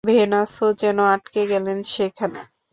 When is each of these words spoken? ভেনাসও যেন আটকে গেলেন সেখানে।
ভেনাসও 0.07 0.67
যেন 0.81 0.97
আটকে 1.13 1.41
গেলেন 1.47 1.79
সেখানে। 1.93 2.39